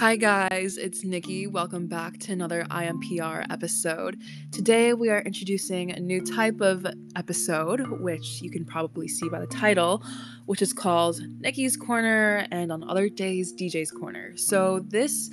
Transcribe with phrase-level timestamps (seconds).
[0.00, 1.46] Hi, guys, it's Nikki.
[1.46, 4.18] Welcome back to another IMPR episode.
[4.50, 6.86] Today, we are introducing a new type of
[7.16, 10.02] episode, which you can probably see by the title,
[10.46, 14.36] which is called Nikki's Corner and on other days, DJ's Corner.
[14.36, 15.30] So, this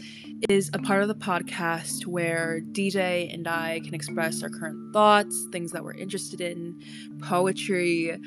[0.50, 5.48] is a part of the podcast where DJ and I can express our current thoughts,
[5.52, 6.80] things that we're interested in,
[7.21, 8.18] poetry,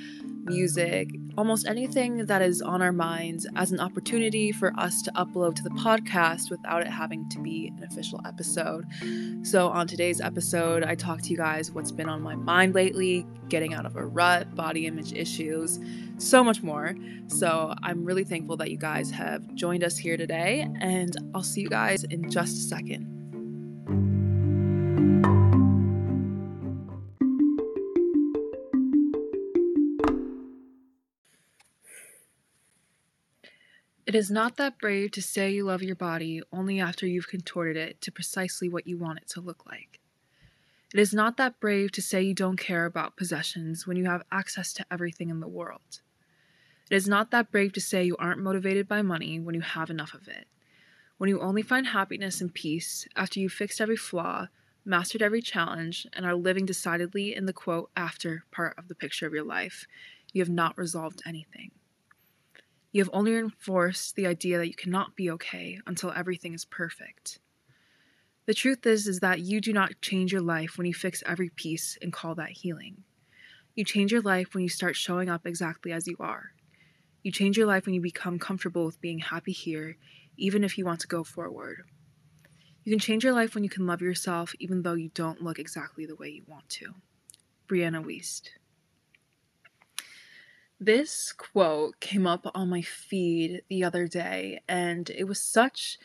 [0.44, 5.54] music, almost anything that is on our minds as an opportunity for us to upload
[5.56, 8.86] to the podcast without it having to be an official episode.
[9.42, 13.26] So, on today's episode, I talk to you guys what's been on my mind lately,
[13.48, 15.78] getting out of a rut, body image issues,
[16.18, 16.94] so much more.
[17.28, 21.60] So, I'm really thankful that you guys have joined us here today, and I'll see
[21.60, 23.19] you guys in just a second.
[34.10, 37.76] It is not that brave to say you love your body only after you've contorted
[37.76, 40.00] it to precisely what you want it to look like.
[40.92, 44.24] It is not that brave to say you don't care about possessions when you have
[44.32, 46.00] access to everything in the world.
[46.90, 49.90] It is not that brave to say you aren't motivated by money when you have
[49.90, 50.48] enough of it.
[51.18, 54.48] When you only find happiness and peace after you've fixed every flaw,
[54.84, 59.28] mastered every challenge, and are living decidedly in the quote after part of the picture
[59.28, 59.86] of your life,
[60.32, 61.70] you have not resolved anything.
[62.92, 67.38] You have only reinforced the idea that you cannot be okay until everything is perfect.
[68.46, 71.50] The truth is is that you do not change your life when you fix every
[71.50, 73.04] piece and call that healing.
[73.76, 76.52] You change your life when you start showing up exactly as you are.
[77.22, 79.96] You change your life when you become comfortable with being happy here,
[80.36, 81.82] even if you want to go forward.
[82.82, 85.58] You can change your life when you can love yourself even though you don't look
[85.60, 86.94] exactly the way you want to.
[87.68, 88.48] Brianna Wiest.
[90.82, 95.98] This quote came up on my feed the other day, and it was such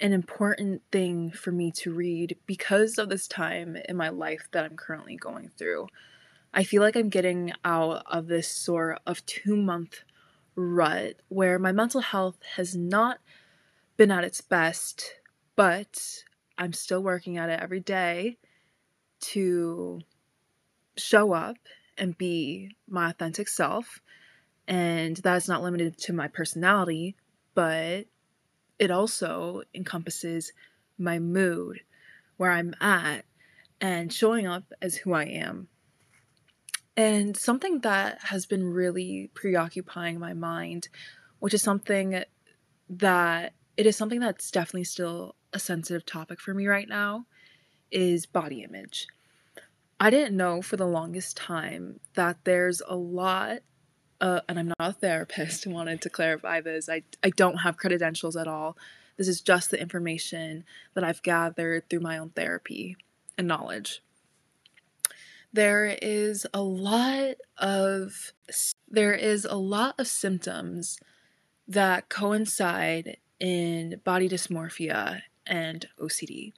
[0.00, 4.66] an important thing for me to read because of this time in my life that
[4.66, 5.86] I'm currently going through.
[6.52, 10.02] I feel like I'm getting out of this sort of two month
[10.54, 13.20] rut where my mental health has not
[13.96, 15.14] been at its best,
[15.56, 16.22] but
[16.58, 18.36] I'm still working at it every day
[19.20, 20.00] to
[20.98, 21.56] show up
[21.98, 24.00] and be my authentic self
[24.68, 27.16] and that's not limited to my personality,
[27.54, 28.04] but
[28.78, 30.52] it also encompasses
[30.98, 31.80] my mood,
[32.36, 33.24] where I'm at,
[33.80, 35.68] and showing up as who I am.
[36.98, 40.88] And something that has been really preoccupying my mind,
[41.38, 42.22] which is something
[42.90, 47.24] that it is something that's definitely still a sensitive topic for me right now,
[47.90, 49.06] is body image.
[50.00, 53.60] I didn't know for the longest time that there's a lot
[54.20, 56.88] uh, and I'm not a therapist, wanted to clarify this.
[56.88, 58.76] I, I don't have credentials at all.
[59.16, 60.64] This is just the information
[60.94, 62.96] that I've gathered through my own therapy
[63.36, 64.02] and knowledge.
[65.52, 68.32] There is a lot of
[68.86, 70.98] there is a lot of symptoms
[71.66, 76.52] that coincide in body dysmorphia and OCD.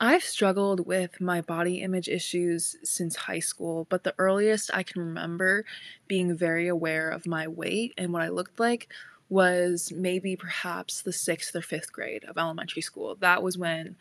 [0.00, 5.02] I've struggled with my body image issues since high school, but the earliest I can
[5.02, 5.64] remember
[6.06, 8.88] being very aware of my weight and what I looked like
[9.28, 13.16] was maybe perhaps the sixth or fifth grade of elementary school.
[13.16, 13.96] That was when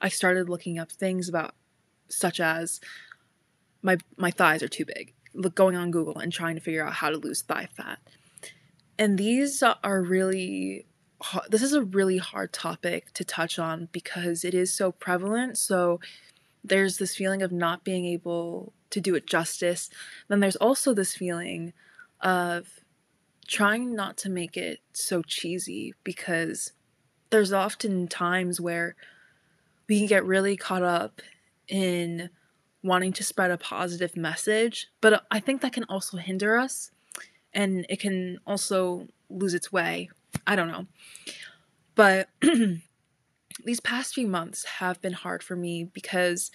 [0.00, 1.54] I started looking up things about,
[2.08, 2.80] such as
[3.82, 5.14] my my thighs are too big,
[5.54, 7.98] going on Google and trying to figure out how to lose thigh fat.
[8.98, 10.86] And these are really
[11.48, 15.58] this is a really hard topic to touch on because it is so prevalent.
[15.58, 16.00] So
[16.64, 19.90] there's this feeling of not being able to do it justice.
[20.28, 21.72] Then there's also this feeling
[22.20, 22.80] of
[23.46, 26.72] trying not to make it so cheesy because
[27.30, 28.94] there's often times where
[29.88, 31.20] we can get really caught up
[31.68, 32.30] in
[32.82, 36.90] wanting to spread a positive message, but I think that can also hinder us
[37.52, 40.08] and it can also lose its way
[40.46, 40.86] I don't know.
[41.94, 42.28] But
[43.64, 46.50] these past few months have been hard for me because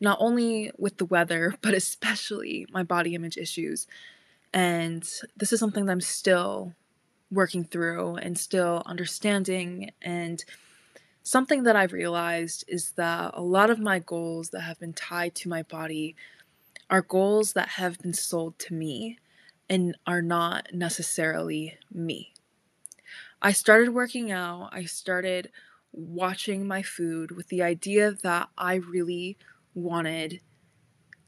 [0.00, 3.86] not only with the weather, but especially my body image issues.
[4.52, 5.02] And
[5.36, 6.74] this is something that I'm still
[7.30, 9.92] working through and still understanding.
[10.02, 10.44] And
[11.22, 15.34] something that I've realized is that a lot of my goals that have been tied
[15.36, 16.16] to my body
[16.88, 19.18] are goals that have been sold to me
[19.68, 22.29] and are not necessarily me.
[23.42, 25.50] I started working out, I started
[25.92, 29.38] watching my food with the idea that I really
[29.74, 30.40] wanted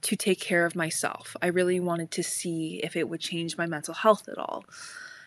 [0.03, 1.37] to take care of myself.
[1.41, 4.65] I really wanted to see if it would change my mental health at all.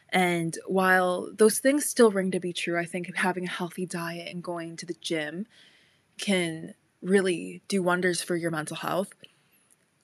[0.10, 4.32] And while those things still ring to be true, I think having a healthy diet
[4.32, 5.48] and going to the gym
[6.18, 9.14] can really do wonders for your mental health.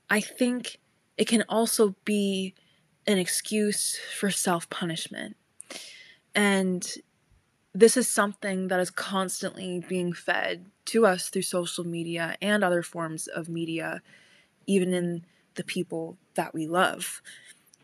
[0.10, 0.80] I think
[1.18, 2.56] it can also be
[3.06, 5.36] an excuse for self punishment.
[6.34, 6.88] And
[7.74, 12.84] this is something that is constantly being fed to us through social media and other
[12.84, 14.02] forms of media
[14.68, 15.26] even in
[15.56, 17.22] the people that we love.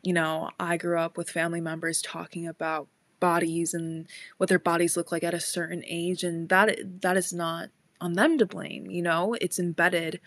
[0.01, 2.87] You know, I grew up with family members talking about
[3.19, 4.07] bodies and
[4.37, 8.13] what their bodies look like at a certain age and that that is not on
[8.13, 9.35] them to blame, you know?
[9.41, 10.19] It's embedded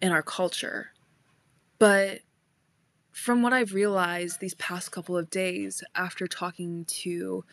[0.00, 0.92] in our culture.
[1.78, 2.20] But
[3.12, 7.44] from what I've realized these past couple of days after talking to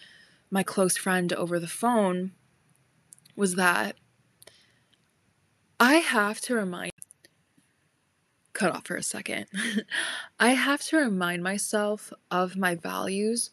[0.49, 2.31] my close friend over the phone
[3.35, 3.95] was that
[5.79, 6.91] I have to remind
[8.53, 9.45] cut off for a second.
[10.39, 13.51] I have to remind myself of my values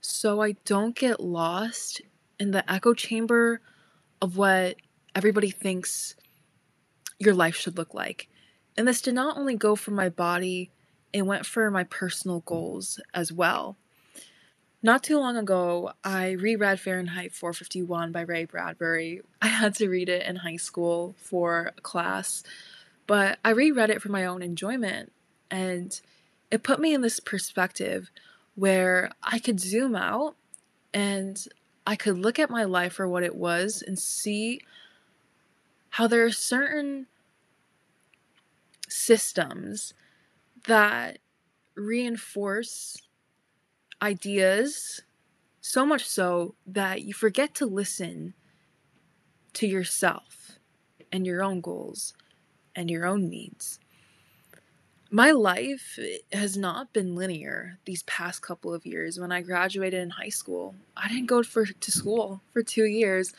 [0.00, 2.00] so I don't get lost
[2.40, 3.60] in the echo chamber
[4.20, 4.76] of what
[5.14, 6.16] everybody thinks
[7.20, 8.28] your life should look like.
[8.76, 10.72] And this did not only go for my body,
[11.12, 13.76] it went for my personal goals as well.
[14.82, 19.22] Not too long ago, I reread Fahrenheit 451 by Ray Bradbury.
[19.42, 22.44] I had to read it in high school for a class
[23.08, 25.10] but I reread it for my own enjoyment,
[25.50, 25.98] and
[26.50, 28.10] it put me in this perspective
[28.54, 30.36] where I could zoom out
[30.92, 31.42] and
[31.86, 34.60] I could look at my life for what it was and see
[35.90, 37.06] how there are certain
[38.88, 39.94] systems
[40.68, 41.18] that
[41.74, 42.96] reinforce
[44.00, 45.02] ideas
[45.60, 48.34] so much so that you forget to listen
[49.54, 50.58] to yourself
[51.12, 52.14] and your own goals
[52.76, 53.80] and your own needs.
[55.10, 55.98] My life
[56.32, 59.18] has not been linear these past couple of years.
[59.18, 63.32] When I graduated in high school, I didn't go for, to school for two years.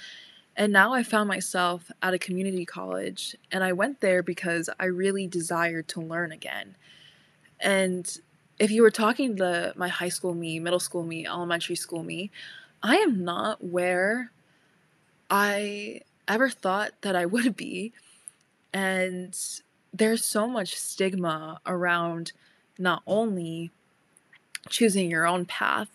[0.55, 4.85] And now I found myself at a community college, and I went there because I
[4.85, 6.75] really desired to learn again.
[7.59, 8.17] And
[8.57, 12.31] if you were talking to my high school me, middle school me, elementary school me,
[12.81, 14.31] I am not where
[15.29, 17.93] I ever thought that I would be
[18.73, 19.37] and
[19.93, 22.31] there's so much stigma around
[22.77, 23.71] not only
[24.69, 25.89] choosing your own path,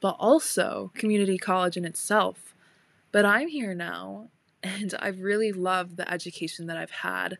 [0.00, 2.54] but also community college in itself.
[3.12, 4.28] But I'm here now,
[4.62, 7.38] and I've really loved the education that I've had.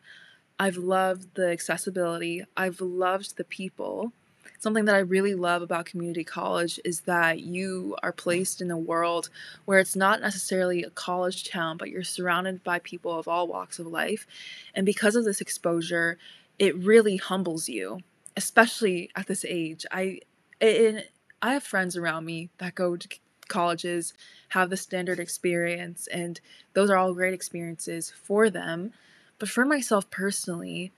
[0.61, 4.13] I've loved the accessibility, I've loved the people,
[4.59, 8.77] something that I really love about community college is that you are placed in a
[8.77, 9.31] world
[9.65, 13.79] where it's not necessarily a college town, but you're surrounded by people of all walks
[13.79, 14.27] of life.
[14.75, 16.19] And because of this exposure,
[16.59, 18.01] it really humbles you,
[18.37, 19.83] especially at this age.
[19.91, 20.19] I
[20.59, 21.01] in,
[21.41, 23.09] I have friends around me that go to
[23.47, 24.13] colleges,
[24.49, 26.39] have the standard experience, and
[26.73, 28.93] those are all great experiences for them.
[29.41, 30.91] But for myself personally,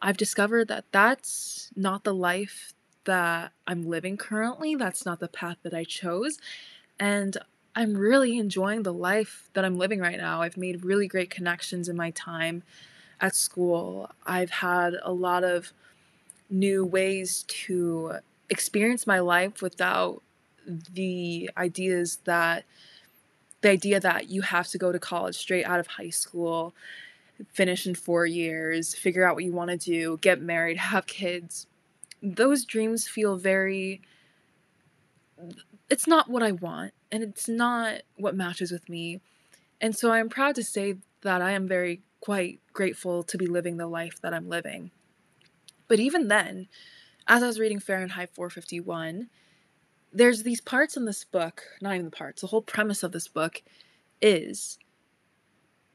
[0.00, 2.72] I've discovered that that's not the life
[3.04, 4.74] that I'm living currently.
[4.74, 6.38] That's not the path that I chose.
[6.98, 7.36] And
[7.76, 10.40] I'm really enjoying the life that I'm living right now.
[10.40, 12.62] I've made really great connections in my time
[13.20, 14.10] at school.
[14.24, 15.74] I've had a lot of
[16.48, 18.14] new ways to
[18.48, 20.22] experience my life without
[20.66, 22.64] the ideas that
[23.60, 26.74] the idea that you have to go to college straight out of high school,
[27.48, 31.66] finish in 4 years, figure out what you want to do, get married, have kids
[32.22, 34.00] those dreams feel very
[35.88, 39.20] it's not what I want and it's not what matches with me.
[39.80, 43.76] And so I'm proud to say that I am very quite grateful to be living
[43.76, 44.90] the life that I'm living.
[45.88, 46.68] But even then,
[47.26, 49.30] as I was reading Fahrenheit 451,
[50.12, 53.26] there's these parts in this book, not even the parts, the whole premise of this
[53.26, 53.62] book
[54.20, 54.78] is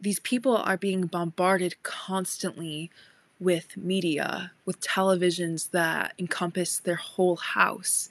[0.05, 2.91] these people are being bombarded constantly
[3.39, 8.07] with media, with televisions that encompass their whole house,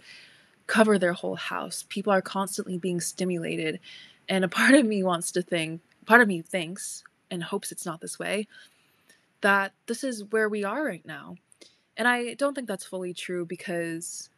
[0.66, 1.84] cover their whole house.
[1.88, 3.78] People are constantly being stimulated.
[4.28, 7.86] And a part of me wants to think, part of me thinks and hopes it's
[7.86, 8.48] not this way,
[9.42, 11.36] that this is where we are right now.
[11.96, 14.30] And I don't think that's fully true because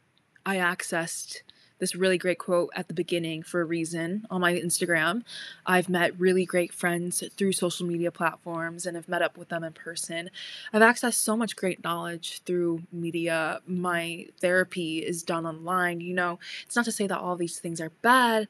[0.45, 1.37] I accessed
[1.79, 5.23] this really great quote at the beginning for a reason on my Instagram.
[5.65, 9.63] I've met really great friends through social media platforms and have met up with them
[9.63, 10.29] in person.
[10.73, 13.61] I've accessed so much great knowledge through media.
[13.67, 16.01] My therapy is done online.
[16.01, 18.47] You know, it's not to say that all these things are bad,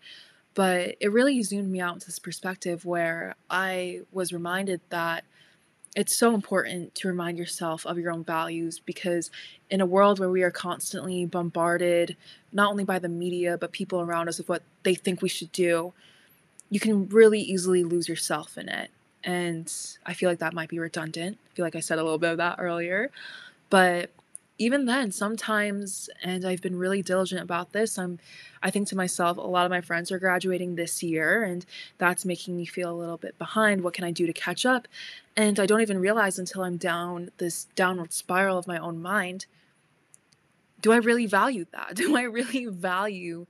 [0.54, 5.24] but it really zoomed me out into this perspective where I was reminded that
[5.98, 9.32] it's so important to remind yourself of your own values because
[9.72, 12.16] in a world where we are constantly bombarded
[12.54, 15.52] not only by the media but people around us of what they think we should
[15.52, 15.92] do
[16.70, 18.92] you can really easily lose yourself in it.
[19.24, 19.74] And
[20.06, 21.38] i feel like that might be redundant.
[21.52, 23.12] I feel like i said a little bit of that earlier.
[23.70, 24.12] But
[24.58, 28.20] even then sometimes and i've been really diligent about this i'm
[28.64, 31.66] i think to myself a lot of my friends are graduating this year and
[31.98, 34.88] that's making me feel a little bit behind what can i do to catch up?
[35.36, 39.46] And i don't even realize until i'm down this downward spiral of my own mind
[40.82, 41.96] do i really value that?
[41.96, 43.48] Do i really value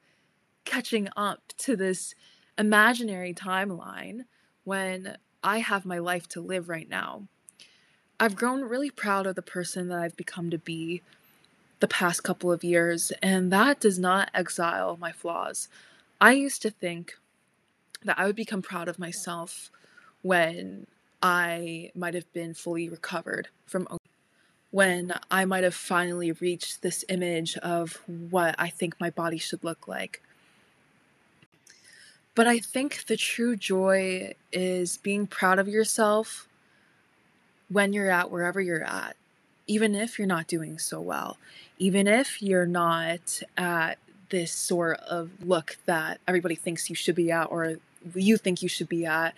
[0.65, 2.13] catching up to this
[2.57, 4.25] imaginary timeline
[4.63, 7.27] when i have my life to live right now
[8.19, 11.03] I've grown really proud of the person that I've become to be
[11.79, 15.67] the past couple of years, and that does not exile my flaws.
[16.19, 17.17] I used to think
[18.03, 19.69] that I would become proud of myself
[20.23, 20.87] when
[21.21, 23.87] I might have been fully recovered from
[24.71, 29.63] when I might have finally reached this image of what I think my body should
[29.63, 30.23] look like.
[32.33, 36.46] But I think the true joy is being proud of yourself
[37.69, 39.15] when you're at wherever you're at,
[39.67, 41.37] even if you're not doing so well,
[41.77, 43.97] even if you're not at
[44.29, 47.77] this sort of look that everybody thinks you should be at or
[48.15, 49.33] you think you should be at,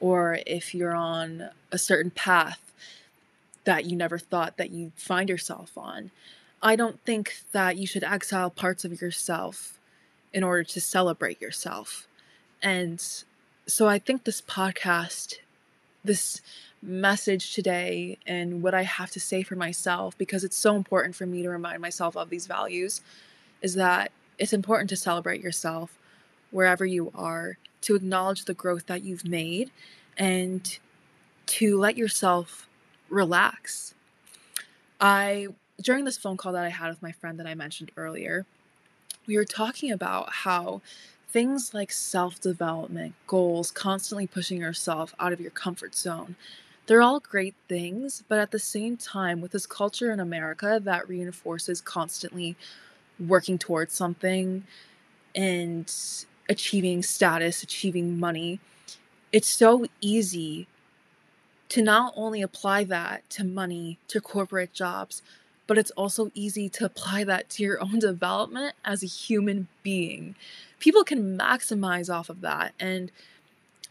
[0.00, 2.72] or if you're on a certain path
[3.64, 6.10] that you never thought that you'd find yourself on.
[6.62, 9.78] I don't think that you should exile parts of yourself
[10.32, 12.06] in order to celebrate yourself.
[12.62, 13.02] And
[13.66, 15.36] so I think this podcast,
[16.02, 16.40] this
[16.84, 21.24] message today and what I have to say for myself because it's so important for
[21.26, 23.00] me to remind myself of these values
[23.62, 25.98] is that it's important to celebrate yourself
[26.50, 29.70] wherever you are, to acknowledge the growth that you've made,
[30.16, 30.78] and
[31.46, 32.68] to let yourself
[33.08, 33.94] relax.
[35.00, 35.48] I,
[35.80, 38.46] during this phone call that I had with my friend that I mentioned earlier,
[39.26, 40.80] we were talking about how
[41.28, 46.36] things like self development, goals, constantly pushing yourself out of your comfort zone,
[46.86, 51.08] they're all great things, but at the same time, with this culture in America that
[51.08, 52.56] reinforces constantly
[53.18, 54.64] working towards something
[55.34, 55.92] and
[56.48, 58.60] achieving status, achieving money,
[59.32, 60.66] it's so easy
[61.70, 65.22] to not only apply that to money, to corporate jobs,
[65.66, 70.34] but it's also easy to apply that to your own development as a human being.
[70.78, 72.74] People can maximize off of that.
[72.78, 73.10] And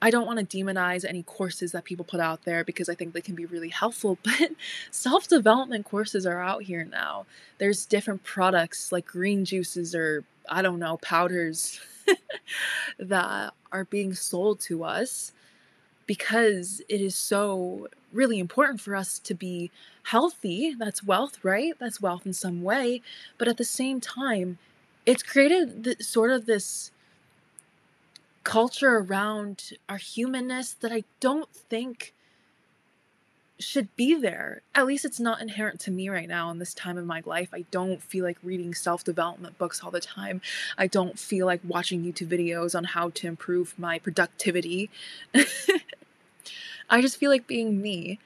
[0.04, 3.14] I don't want to demonize any courses that people put out there because I think
[3.14, 4.52] they can be really helpful, but
[4.92, 7.26] self development courses are out here now.
[7.58, 11.80] There's different products like green juices or I don't know, powders
[13.00, 15.32] that are being sold to us
[16.06, 19.72] because it is so really important for us to be
[20.04, 20.76] healthy.
[20.78, 21.76] That's wealth, right?
[21.80, 23.02] That's wealth in some way.
[23.38, 24.58] But at the same time,
[25.06, 26.92] it's created sort of this
[28.44, 32.14] culture around our humanness that I don't think
[33.60, 34.62] should be there.
[34.76, 37.50] At least it's not inherent to me right now in this time of my life.
[37.54, 40.42] I don't feel like reading self development books all the time.
[40.78, 44.90] I don't feel like watching YouTube videos on how to improve my productivity.
[46.90, 48.20] I just feel like being me.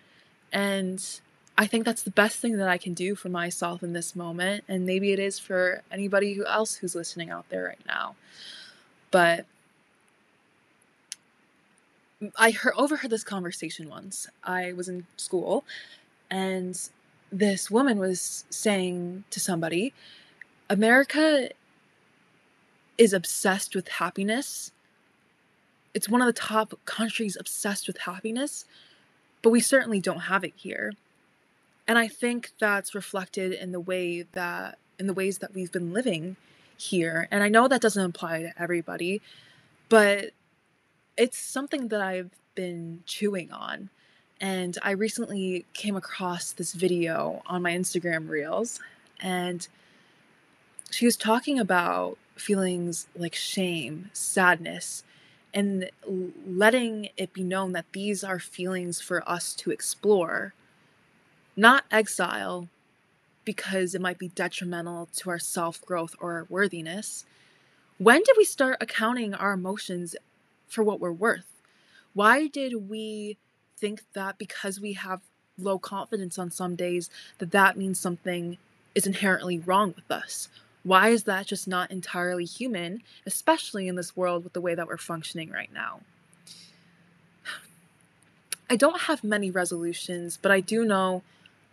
[0.52, 1.04] And
[1.58, 4.64] I think that's the best thing that I can do for myself in this moment.
[4.68, 8.16] And maybe it is for anybody who else who's listening out there right now.
[9.12, 9.46] But
[12.36, 14.28] I heard, overheard this conversation once.
[14.44, 15.64] I was in school,
[16.30, 16.80] and
[17.32, 19.94] this woman was saying to somebody,
[20.70, 21.50] America
[22.98, 24.72] is obsessed with happiness.
[25.94, 28.66] It's one of the top countries obsessed with happiness,
[29.42, 30.94] but we certainly don't have it here.
[31.88, 35.94] And I think that's reflected in the way that in the ways that we've been
[35.94, 36.36] living
[36.76, 37.28] here.
[37.30, 39.22] And I know that doesn't apply to everybody,
[39.90, 40.32] but
[41.18, 43.90] it's something that I've been chewing on.
[44.40, 48.80] And I recently came across this video on my Instagram Reels,
[49.20, 49.68] and
[50.92, 55.04] she was talking about feelings like shame, sadness,
[55.54, 55.90] and
[56.46, 60.54] letting it be known that these are feelings for us to explore,
[61.56, 62.68] not exile
[63.44, 67.26] because it might be detrimental to our self growth or our worthiness.
[67.98, 70.16] When did we start accounting our emotions
[70.68, 71.62] for what we're worth.
[72.14, 73.38] Why did we
[73.78, 75.22] think that because we have
[75.58, 77.10] low confidence on some days
[77.40, 78.58] that that means something
[78.96, 80.50] is inherently wrong with us?
[80.84, 84.88] Why is that just not entirely human, especially in this world with the way that
[84.88, 86.02] we're functioning right now?
[88.70, 91.24] I don't have many resolutions, but I do know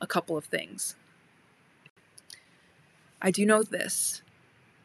[0.01, 0.97] a couple of things.
[3.23, 4.21] I do know this,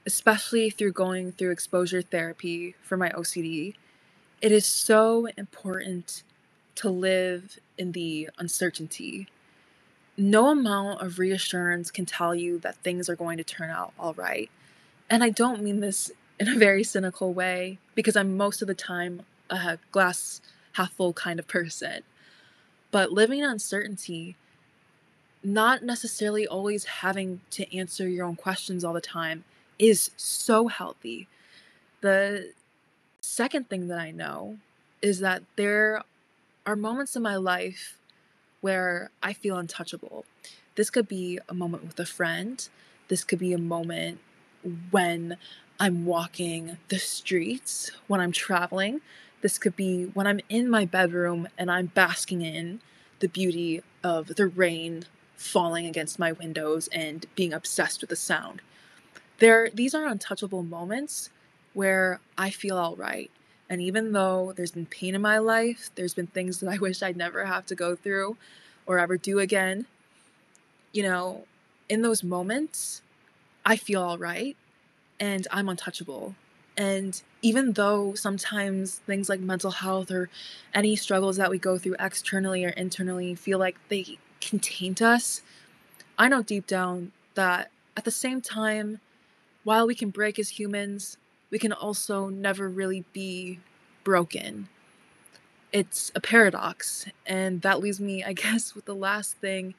[0.05, 3.73] especially through going through exposure therapy for my OCD,
[4.41, 6.23] it is so important
[6.75, 9.27] to live in the uncertainty.
[10.17, 14.13] No amount of reassurance can tell you that things are going to turn out all
[14.13, 14.49] right.
[15.09, 18.73] And I don't mean this in a very cynical way because I'm most of the
[18.73, 20.41] time a glass
[20.73, 22.03] half full kind of person.
[22.91, 24.35] But living in uncertainty
[25.43, 29.43] not necessarily always having to answer your own questions all the time
[29.77, 31.27] is so healthy.
[32.01, 32.51] The
[33.29, 34.57] second thing that I know
[35.01, 36.03] is that there
[36.65, 37.97] are moments in my life
[38.61, 40.25] where I feel untouchable.
[40.75, 42.67] This could be a moment with a friend,
[43.07, 44.19] this could be a moment
[44.91, 45.37] when
[45.79, 48.99] I'm walking the streets, when I'm traveling.
[49.41, 52.81] This could be when I'm in my bedroom and I'm basking in
[53.19, 55.05] the beauty of the rain
[55.37, 58.61] falling against my windows and being obsessed with the sound.
[59.37, 61.29] There these are untouchable moments
[61.73, 63.29] where I feel all right.
[63.69, 67.01] And even though there's been pain in my life, there's been things that I wish
[67.01, 68.37] I'd never have to go through
[68.85, 69.85] or ever do again.
[70.91, 71.45] You know,
[71.87, 73.01] in those moments,
[73.65, 74.57] I feel all right
[75.19, 76.35] and I'm untouchable.
[76.77, 80.29] And even though sometimes things like mental health or
[80.73, 85.41] any struggles that we go through externally or internally feel like they contained us,
[86.17, 89.01] I know deep down that at the same time,
[89.65, 91.17] while we can break as humans,
[91.49, 93.59] we can also never really be
[94.03, 94.69] broken.
[95.71, 97.05] It's a paradox.
[97.25, 99.75] And that leaves me, I guess, with the last thing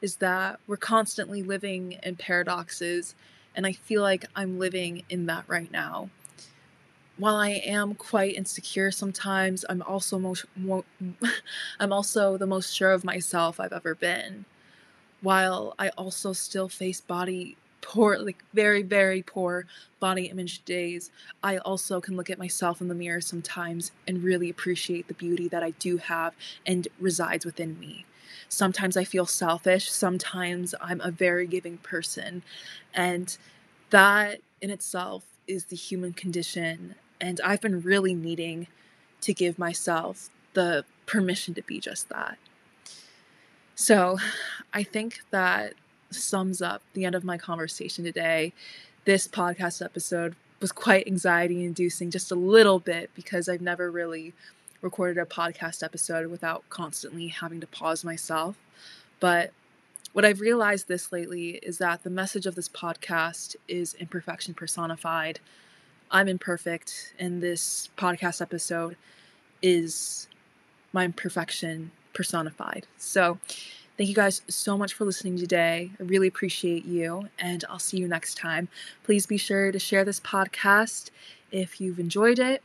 [0.00, 3.14] is that we're constantly living in paradoxes.
[3.54, 6.10] And I feel like I'm living in that right now
[7.20, 10.86] while I am quite insecure sometimes, I'm also most mo-
[11.80, 14.46] I'm also the most sure of myself I've ever been.
[15.20, 19.66] While I also still face body poor like very very poor
[19.98, 21.10] body image days,
[21.42, 25.48] I also can look at myself in the mirror sometimes and really appreciate the beauty
[25.48, 26.34] that I do have
[26.66, 28.06] and resides within me.
[28.48, 32.42] Sometimes I feel selfish, sometimes I'm a very giving person,
[32.94, 33.36] and
[33.90, 38.66] that in itself is the human condition and I've been really needing
[39.20, 42.38] to give myself the permission to be just that.
[43.74, 44.18] So
[44.72, 45.74] I think that
[46.10, 48.52] sums up the end of my conversation today.
[49.04, 54.34] This podcast episode was quite anxiety inducing, just a little bit, because I've never really
[54.82, 58.56] recorded a podcast episode without constantly having to pause myself.
[59.18, 59.52] But
[60.12, 65.40] what I've realized this lately is that the message of this podcast is imperfection personified.
[66.10, 68.96] I'm imperfect, and this podcast episode
[69.62, 70.28] is
[70.92, 72.86] my imperfection personified.
[72.96, 73.38] So,
[73.96, 75.90] thank you guys so much for listening today.
[75.98, 78.68] I really appreciate you, and I'll see you next time.
[79.04, 81.10] Please be sure to share this podcast
[81.50, 82.62] if you've enjoyed it,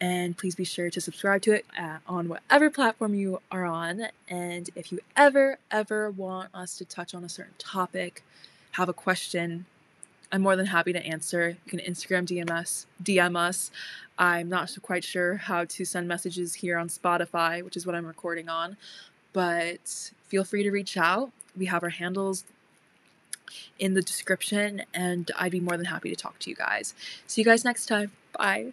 [0.00, 4.08] and please be sure to subscribe to it uh, on whatever platform you are on.
[4.28, 8.22] And if you ever, ever want us to touch on a certain topic,
[8.72, 9.66] have a question,
[10.32, 11.56] I'm more than happy to answer.
[11.64, 12.86] You can Instagram DM us.
[13.02, 13.70] DM us.
[14.18, 18.06] I'm not quite sure how to send messages here on Spotify, which is what I'm
[18.06, 18.76] recording on,
[19.36, 21.30] but feel free to reach out.
[21.54, 22.44] We have our handles
[23.78, 26.94] in the description, and I'd be more than happy to talk to you guys.
[27.26, 28.12] See you guys next time.
[28.32, 28.72] Bye.